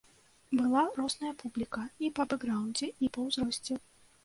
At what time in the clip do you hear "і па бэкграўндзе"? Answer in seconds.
2.07-2.91